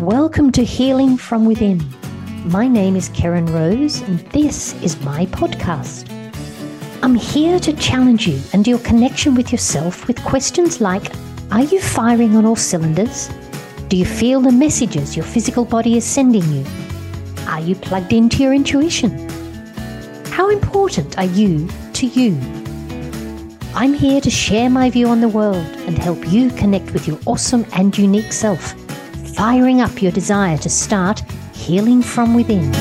[0.00, 1.80] Welcome to Healing from Within.
[2.46, 6.10] My name is Keryn Rose, and this is my podcast.
[7.04, 11.12] I'm here to challenge you and your connection with yourself with questions like
[11.52, 13.30] Are you firing on all cylinders?
[13.86, 16.66] Do you feel the messages your physical body is sending you?
[17.46, 19.28] Are you plugged into your intuition?
[20.32, 22.36] How important are you to you?
[23.74, 27.18] I'm here to share my view on the world and help you connect with your
[27.24, 28.72] awesome and unique self,
[29.36, 31.20] firing up your desire to start
[31.54, 32.72] healing from within.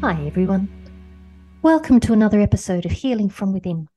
[0.00, 0.68] Hi, everyone.
[1.62, 3.88] Welcome to another episode of Healing from Within.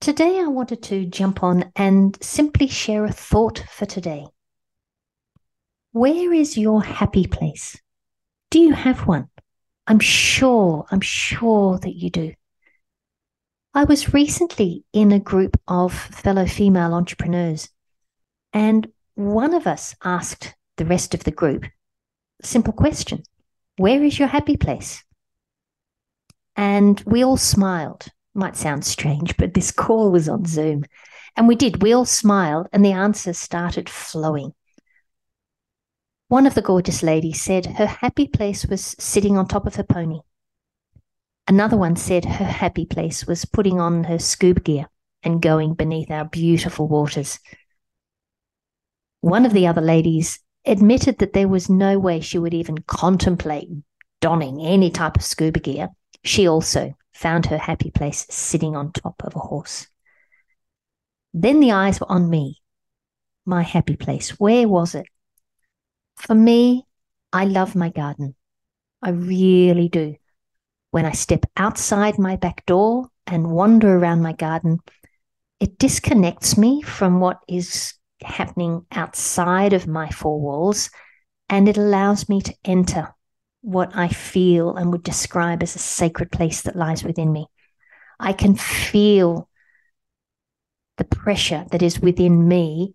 [0.00, 4.26] Today, I wanted to jump on and simply share a thought for today.
[5.92, 7.76] Where is your happy place?
[8.50, 9.28] Do you have one?
[9.86, 12.34] I'm sure, I'm sure that you do.
[13.72, 17.70] I was recently in a group of fellow female entrepreneurs,
[18.52, 21.64] and one of us asked the rest of the group
[22.42, 23.22] simple question
[23.76, 25.02] Where is your happy place?
[26.54, 28.08] And we all smiled.
[28.34, 30.84] Might sound strange, but this call was on Zoom.
[31.36, 31.82] And we did.
[31.82, 34.52] We all smiled, and the answers started flowing.
[36.28, 39.82] One of the gorgeous ladies said her happy place was sitting on top of her
[39.82, 40.20] pony.
[41.46, 44.86] Another one said her happy place was putting on her scuba gear
[45.22, 47.38] and going beneath our beautiful waters.
[49.22, 53.70] One of the other ladies admitted that there was no way she would even contemplate
[54.20, 55.88] donning any type of scuba gear
[56.22, 59.88] she also found her happy place sitting on top of a horse.
[61.32, 62.60] Then the eyes were on me.
[63.46, 64.38] My happy place.
[64.38, 65.06] Where was it?
[66.18, 66.86] For me,
[67.32, 68.34] I love my garden.
[69.02, 70.16] I really do.
[70.90, 74.80] When I step outside my back door and wander around my garden,
[75.60, 80.90] it disconnects me from what is happening outside of my four walls
[81.48, 83.14] and it allows me to enter
[83.60, 87.46] what I feel and would describe as a sacred place that lies within me.
[88.18, 89.48] I can feel
[90.96, 92.94] the pressure that is within me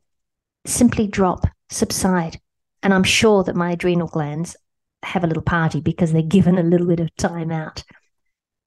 [0.65, 2.39] simply drop, subside.
[2.83, 4.55] And I'm sure that my adrenal glands
[5.01, 7.83] have a little party because they're given a little bit of time out.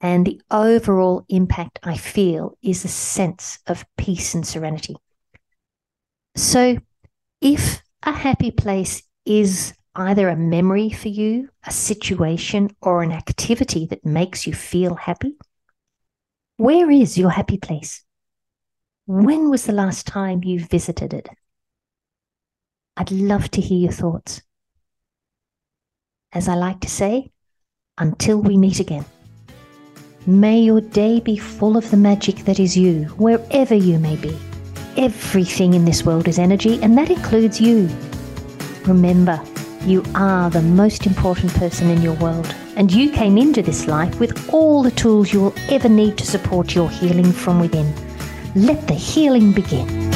[0.01, 4.95] And the overall impact I feel is a sense of peace and serenity.
[6.35, 6.77] So,
[7.41, 13.87] if a happy place is either a memory for you, a situation, or an activity
[13.87, 15.35] that makes you feel happy?
[16.57, 18.03] Where is your happy place?
[19.07, 21.29] When was the last time you visited it?
[22.97, 24.41] I'd love to hear your thoughts.
[26.33, 27.31] As I like to say,
[27.99, 29.05] until we meet again.
[30.25, 34.35] May your day be full of the magic that is you, wherever you may be.
[34.97, 37.87] Everything in this world is energy, and that includes you.
[38.85, 39.39] Remember,
[39.83, 44.19] you are the most important person in your world, and you came into this life
[44.19, 47.93] with all the tools you will ever need to support your healing from within.
[48.55, 50.06] Let the healing begin.